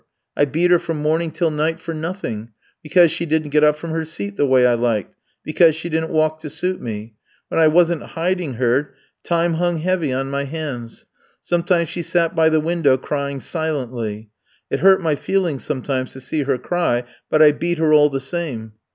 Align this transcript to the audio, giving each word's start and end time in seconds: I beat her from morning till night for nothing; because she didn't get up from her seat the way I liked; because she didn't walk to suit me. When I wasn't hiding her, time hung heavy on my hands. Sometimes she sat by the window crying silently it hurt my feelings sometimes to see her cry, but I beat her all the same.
I 0.35 0.45
beat 0.45 0.71
her 0.71 0.79
from 0.79 0.97
morning 0.97 1.29
till 1.29 1.51
night 1.51 1.79
for 1.79 1.93
nothing; 1.93 2.53
because 2.81 3.11
she 3.11 3.27
didn't 3.27 3.51
get 3.51 3.63
up 3.63 3.77
from 3.77 3.91
her 3.91 4.03
seat 4.03 4.35
the 4.35 4.47
way 4.47 4.65
I 4.65 4.73
liked; 4.73 5.13
because 5.43 5.75
she 5.75 5.89
didn't 5.89 6.09
walk 6.09 6.39
to 6.39 6.49
suit 6.49 6.81
me. 6.81 7.13
When 7.49 7.59
I 7.59 7.67
wasn't 7.67 8.01
hiding 8.01 8.55
her, 8.55 8.95
time 9.23 9.53
hung 9.53 9.77
heavy 9.77 10.11
on 10.11 10.31
my 10.31 10.45
hands. 10.45 11.05
Sometimes 11.43 11.89
she 11.89 12.01
sat 12.01 12.33
by 12.35 12.49
the 12.49 12.59
window 12.59 12.97
crying 12.97 13.39
silently 13.41 14.31
it 14.71 14.79
hurt 14.79 15.01
my 15.01 15.13
feelings 15.15 15.63
sometimes 15.65 16.13
to 16.13 16.19
see 16.19 16.41
her 16.41 16.57
cry, 16.57 17.03
but 17.29 17.43
I 17.43 17.51
beat 17.51 17.77
her 17.77 17.93
all 17.93 18.09
the 18.09 18.19
same. 18.19 18.71